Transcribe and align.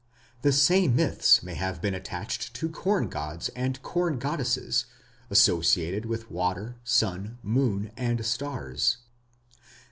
The 0.41 0.51
same 0.51 0.95
myths 0.95 1.43
may 1.43 1.53
have 1.53 1.79
been 1.79 1.93
attached 1.93 2.55
to 2.55 2.69
corn 2.69 3.07
gods 3.07 3.49
and 3.49 3.79
corn 3.83 4.17
goddesses, 4.17 4.85
associated 5.29 6.07
with 6.07 6.31
water, 6.31 6.77
sun, 6.83 7.37
moon, 7.43 7.91
and 7.95 8.25
stars. 8.25 8.97